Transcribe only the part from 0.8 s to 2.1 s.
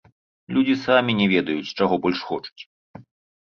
самі не ведаюць, чаго